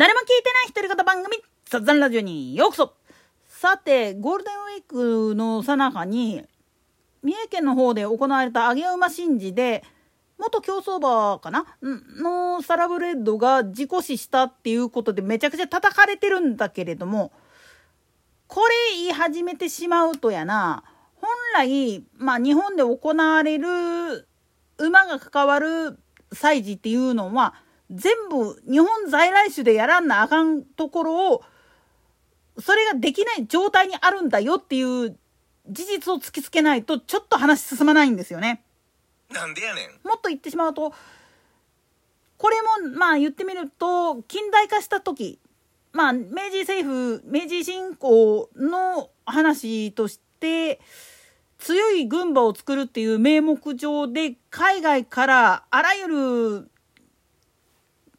[0.00, 2.94] 誰も聞いてない独り言番組、雑談ラジオにようこそ。
[3.46, 6.42] さて、ゴールデンウィークのさなかに、
[7.22, 9.84] 三重県の方で行われた上げ馬神事で、
[10.38, 17.30] 元競走馬かなのサラブレッドが事故死したっていうことでめちゃくちゃ叩かれてるんだけれども、
[18.46, 20.82] これ言い始めてしまうとやな、
[21.16, 24.26] 本来、まあ日本で行われる
[24.78, 25.98] 馬が関わる
[26.32, 27.52] 祭事っていうのは、
[27.90, 31.42] 全部日本在来種でやらんなあかんところを、
[32.58, 35.18] それができない状態にあるんだよっていう
[35.68, 38.62] 事実を突きつけないと、ちょっと話進まないんですよね。
[39.30, 40.06] なんでやねん。
[40.06, 40.92] もっと言ってしまうと、
[42.36, 42.56] これ
[42.88, 45.38] も、まあ言ってみると、近代化した時、
[45.92, 50.80] まあ、明治政府、明治新興の話として、
[51.58, 56.06] 強い軍馬を作るっていう名目上で、海外からあらゆ
[56.60, 56.70] る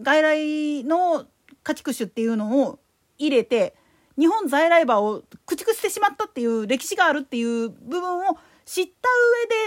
[0.00, 1.26] 外来の
[1.62, 2.78] 家畜種っていうのを
[3.18, 3.74] 入れて、
[4.18, 9.08] 日本在来馬を駆逐してしまったっていう歴史があるっていう部分を知った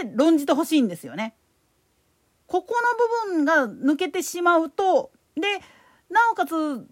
[0.03, 1.35] 上で論じてほしいんですよね。
[2.47, 2.75] ここ
[3.27, 5.41] の部分が抜けてしまうと、で、
[6.09, 6.87] なおかつ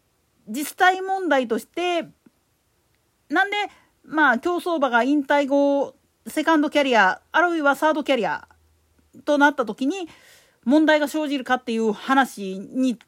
[0.47, 2.09] 実際問題として、
[3.29, 3.55] なんで、
[4.03, 5.95] まあ、競走馬が引退後、
[6.27, 8.47] セカンドキャリア、あるいはサードキャリア
[9.23, 10.09] となった時に
[10.65, 12.99] 問題が生じるかっていう話に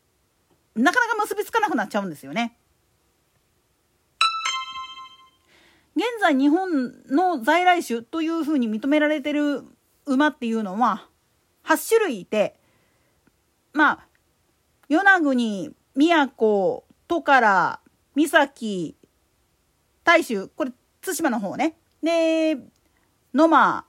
[0.77, 2.57] なかなか結びつかなくなっちゃうんですよね。
[5.95, 9.63] 現在日本の在来種というふうに認められてる
[10.05, 11.09] 馬っていうのは
[11.65, 12.55] 8種類いて
[13.73, 14.07] まあ
[14.89, 17.79] 与那国宮古十勝
[18.15, 18.95] 三崎
[20.03, 22.57] 大衆これ対馬の方ねで
[23.33, 23.85] 野間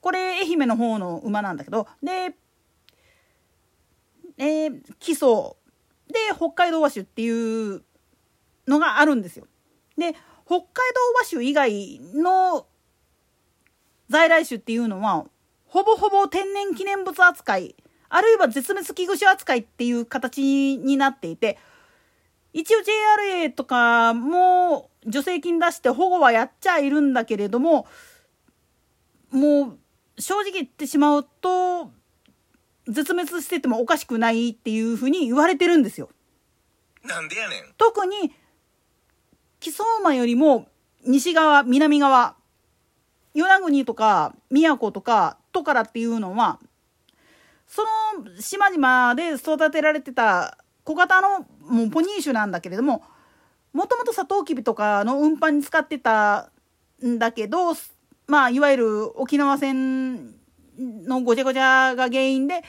[0.00, 2.36] これ愛媛の方の馬なんだけどで
[4.40, 5.56] えー、基礎
[6.08, 7.82] で北海道和種っていう
[8.66, 9.46] のがあるんですよ。
[9.96, 10.14] で
[10.46, 10.62] 北海道
[11.20, 12.66] 和種以外の
[14.08, 15.26] 在来種っていうのは
[15.66, 17.76] ほぼほぼ天然記念物扱い
[18.08, 21.58] あるいは絶滅危惧種扱いっていう形になっていて
[22.54, 27.86] 一応 JRA とかも助成金出して保護はやっちゃいるんだけれども
[29.30, 29.78] もう
[30.20, 31.92] 正直言ってしまうと
[32.88, 36.08] 絶滅しててもおかしくないっていうふうに言われてるんですよ。
[37.04, 37.74] なんでやねん。
[37.76, 38.32] 特に
[39.60, 40.68] 木曽馬よりも
[41.04, 42.34] 西側南側
[43.34, 46.58] 与那国とか宮古とか十勝っていうのは
[47.66, 53.02] その島々で育てられてた小型のもうポニー種なんだけれども
[53.72, 56.50] もともとサトウキビとかの運搬に使ってた
[57.04, 57.74] んだけど
[58.26, 60.37] まあいわゆる沖縄戦
[60.78, 62.62] のごちゃごちゃが原因で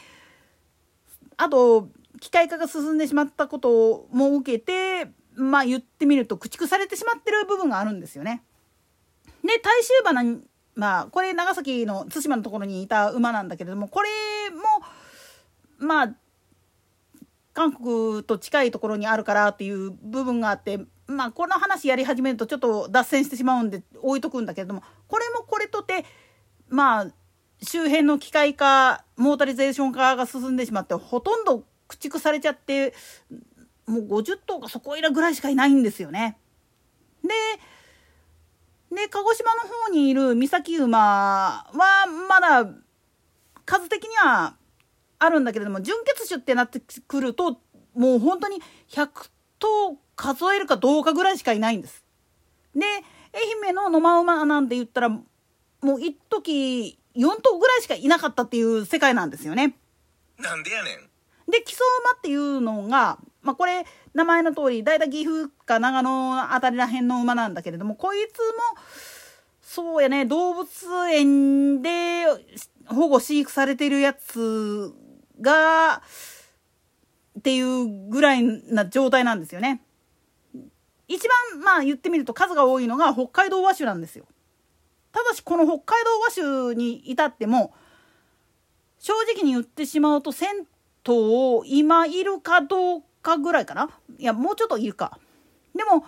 [1.38, 1.90] あと
[2.20, 8.44] 機械化が進んでしまったことも受けてまあ言ってみると駆逐されてしまってる部分があるんですよね。
[9.44, 10.42] で大衆花に
[10.76, 14.10] まあこれ長崎の対馬のところにいた馬なんだけれどもこれ
[14.52, 14.64] も
[15.78, 16.16] まあ
[17.54, 26.06] 韓国と近いところにあるからっていう部分があってまあこの話やり始めるとちょっと脱線してしまうんで置いとくんだけれどもこれもこれとて
[26.68, 27.08] まあ
[27.62, 32.94] 周辺の機械化モータリゼーション化が進んでしまってほとんど駆逐されちゃって
[33.86, 36.38] もう50頭かそこいらぐらいしかいないんですよね。
[37.24, 37.30] で
[38.96, 42.72] で鹿児島の方にいる岬馬はまだ
[43.66, 44.56] 数的には
[45.20, 47.60] あるんだけれども純血種ってなってくると
[47.94, 52.04] もう本当に100頭数えるかどうかぐらいしかいないんです。
[52.76, 52.86] で
[53.34, 55.24] 愛媛の野間馬なんて言ったらも
[55.84, 59.76] う一時4頭ぐらいしかいなかったっていう世界なんですよね。
[60.38, 61.10] なんでやねん。
[61.52, 68.82] で木曽馬っていうのがまあ、これ名前の通り大体岐阜か長野あたりらへんの馬なんだけれどもこいつも
[69.62, 70.68] そうやね動物
[71.10, 72.26] 園で
[72.88, 74.92] 保護飼育されてるやつ
[75.40, 76.02] が
[77.40, 79.82] っていうぐらいな状態なんですよね。
[81.08, 84.26] 一番まあ言ってみると数が多いのが北海道和種なんですよ。
[85.12, 87.74] ただしこの北海道和種に至っても
[89.00, 90.68] 正直に言ってしまうと銭
[91.08, 95.20] 湯を今いるかどうかぐらいかないやもうちょっといるか
[95.76, 96.06] でも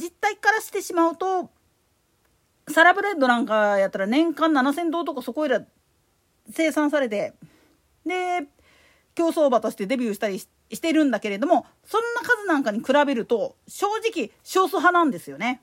[0.00, 1.50] 実態からしてしまうと
[2.68, 5.62] サラブレッドなんかやったら年間7,000頭とかそこいら
[6.50, 7.34] 生産されて
[8.06, 8.46] で
[9.14, 10.48] 競走馬としてデビューしたりし
[10.80, 15.62] てるんだけれどもそんな数なんかに比べると正直少数派なんですよね。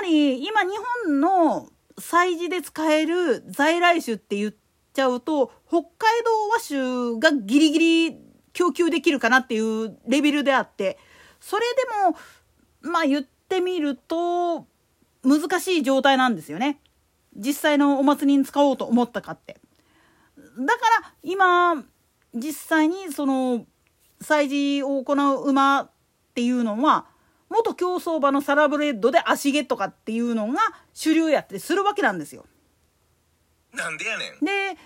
[0.00, 0.68] まり今日
[1.06, 4.54] 本の催事で使える在来種って言っ
[4.92, 5.88] ちゃうと北海
[6.24, 8.18] 道和種がギリギリ
[8.52, 10.98] 供給できるかなっていうレベルであって
[11.40, 14.66] それでもまあ言ってみると
[15.24, 16.80] 難しい状態なんですよね
[17.36, 19.60] 実際のお祭りに使おうと思ったかって。
[20.36, 21.84] だから今
[22.34, 23.64] 実際にその
[24.20, 25.90] 催事を行う馬っ
[26.34, 27.06] ていうのは
[27.50, 30.58] 元競走馬のサラブレッドで足毛とかっていうのが
[30.92, 32.44] 主流やってするわけなんですよ。
[33.72, 34.44] なんでやねん。
[34.44, 34.78] で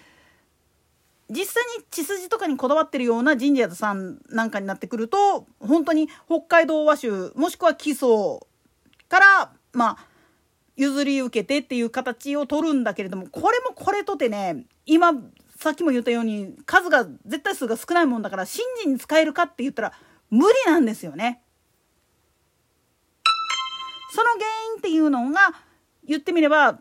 [1.31, 8.09] 実際に血筋とかにこだわってるような神社さんなんかになってくると本当に北海道和種もしくは基礎
[9.09, 10.07] からまあ
[10.77, 15.13] 譲り受けてっていう形を取るんだけれどもこれもこれとてね今
[15.57, 19.93] さっきも言ったように数が絶対数が少ないもんだから信心に使えるかって言ったら
[20.29, 21.42] 無理なんですよね。
[24.13, 24.45] その原
[24.75, 25.41] 因っていうのが
[26.07, 26.79] 言ってみれば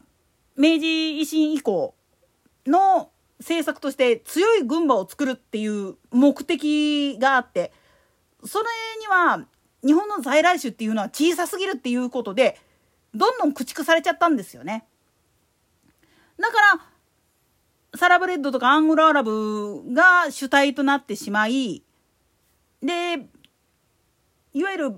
[0.58, 1.96] 明治維新以降
[2.68, 7.72] の政策として強い軍馬を作るっていう目的があって
[8.44, 8.66] それ
[9.00, 9.48] には
[9.82, 12.60] 日本の在来種っていうのは小さすぎるっていうことで
[13.16, 14.86] どんどん駆逐されちゃったんですよね。
[16.38, 16.54] だか
[17.94, 21.82] らサラブレッドとかアングルアラブが主体となってしまい
[22.84, 23.30] で
[24.54, 24.96] いわゆる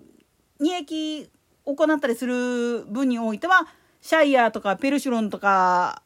[0.59, 1.29] 二役
[1.65, 3.67] 行ったりする分においては
[4.01, 6.03] シャイヤーとかペルシュロンとか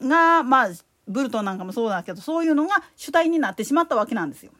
[0.00, 0.68] がまあ
[1.08, 4.52] ブルトンなんかもそうだけどそういうのが主体になってしまったわけなんですよ。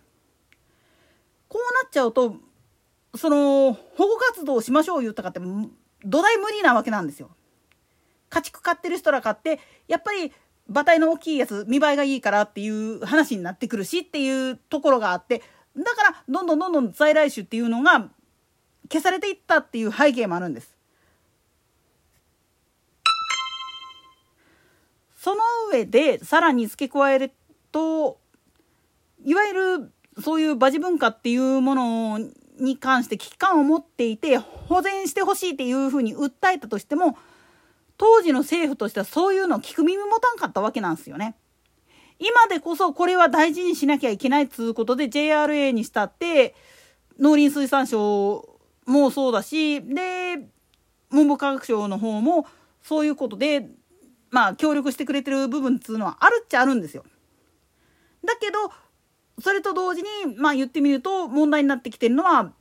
[1.49, 2.37] こうなっちゃうと
[3.15, 5.41] その保護活動をしましょう言ったかって
[6.05, 7.31] 土台無理なわけなんですよ。
[8.31, 10.33] 家畜飼ってる人ら買ってやっぱり
[10.69, 15.43] 馬体の大きいやつ見栄えがいいからっていう話になってくるしっていうところがあって
[15.77, 18.09] だからどんどんどんどん在来種っていうのが
[18.93, 20.77] 消されていったっていう背景もあるんです。
[25.17, 25.41] その
[25.73, 27.33] 上でさらに付け加える
[27.71, 28.19] と
[29.25, 32.19] いわゆるそういう馬事文化っていうもの
[32.59, 37.17] に関して危機感を持っていて保全してほしいっていうふうに訴えたとしても
[37.97, 41.37] 当時の政府としてはそういうのを聞く耳持たんかったわけなんですよね。
[42.19, 46.55] 今でこそこれは大事にしなきゃいけないっつうことで JRA にしたって
[47.19, 48.52] 農林水産省
[48.87, 50.49] もそうだしで
[51.11, 52.47] 文部科学省の方も
[52.83, 53.69] そういうことで
[54.31, 57.05] まあ協力してくれてる部分っつうのはあるっちゃあるんですよ。
[58.25, 58.73] だけど
[59.41, 62.53] それと同時にまあ言ってみると問題になってきてるのは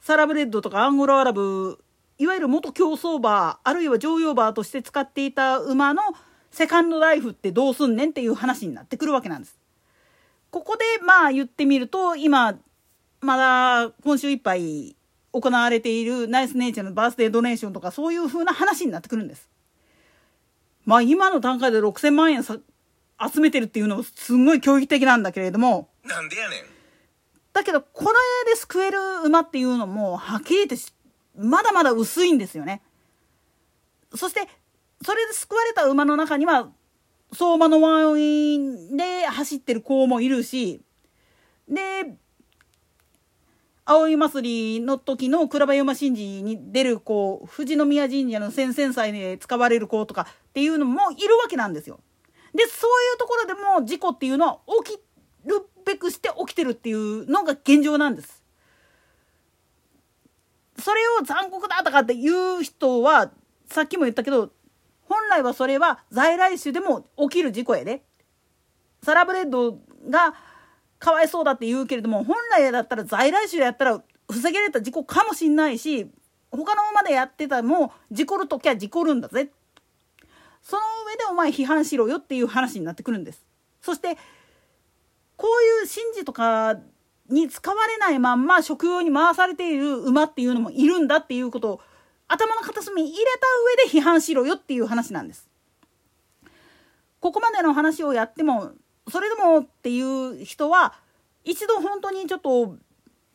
[0.00, 1.78] サラブレッドとかアンゴラアラブ
[2.18, 6.02] いわゆる元競走馬あるいは乗用馬として使っていた馬の
[6.50, 9.58] セカンドライフってどうすんねんっていう話になってくるわけなんです。
[10.50, 12.56] ここでまあ言ってみると今
[13.20, 14.94] まだ今週いっぱい
[15.34, 19.48] 行われているナイスネイチャーのバースデードネーションとかそういう風な話になってくるんです。
[20.84, 22.58] まあ今の段階で6,000万円さ
[23.32, 25.88] 集めてるっていうのもすんごい驚異的なんだけれども。
[26.04, 26.58] なんでやねん。
[27.52, 28.12] だけどこ
[28.46, 30.92] れで救える馬っていうのもはっきり言って
[31.36, 32.82] まだまだ薄いんですよね。
[34.14, 34.48] そして
[35.02, 36.70] それで救われた馬の中には
[37.32, 40.80] 相馬のワインで走ってる子もいるし
[41.68, 42.16] で
[43.86, 52.00] 葵祭りの時の倉場馬神事に出る子富士宮神社の先々祭で使われる子とかっていうのもいるわけなんですよ。
[52.54, 55.00] でそういうところでも事故っていうのは起き
[55.46, 58.42] るべくして起きてるっていうのが現状なんです。
[60.78, 63.30] それを残酷だとかっていう人は
[63.66, 64.50] さっきも言ったけど
[65.08, 68.02] 本来はそれは在来種でも起きる事故やで。
[69.02, 70.34] サラブレッドが
[71.04, 76.10] かわいそうだって言うけれども本来だったら在来種やったら防げれた事故かもしんないし
[76.50, 79.50] 他の馬でやってたらもう事故る時は事故るんだぜ。
[80.62, 83.44] その上でお前批判しろよっていう話になってくるんです。
[83.82, 84.16] そして
[85.36, 86.78] こういう神事とか
[87.28, 91.80] に使われないまんま食用に回されている馬っていうのもいるんだっていうことを
[92.28, 93.46] 頭の片隅に入れた
[93.84, 95.50] 上で批判しろよっていう話なんです。
[97.20, 98.72] ここまでの話をやっても
[99.10, 100.94] それでもっていう人は
[101.44, 102.76] 一度本当にちょっと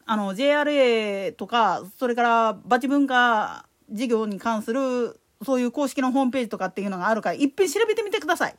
[0.05, 8.55] あの JRA とかそれからバチ文化事業に関するそういう公式のホームページとかっていうのがあるからいっぺん調べてみてください。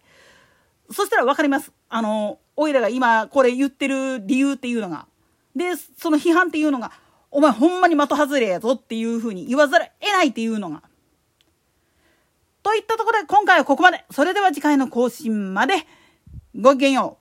[0.92, 1.72] そしたら分かります。
[1.88, 5.06] あの、おいらが今これ言ってる理由っていうのが。
[5.54, 6.92] で、その批判っていうのが、
[7.30, 10.82] お前ほんまに的外れやぞっていうふうに言わざるを得ないっていうのが。
[12.62, 14.04] といったところで今回はここまで。
[14.10, 15.74] それでは次回の更新まで。
[16.54, 17.19] ごきげんよう。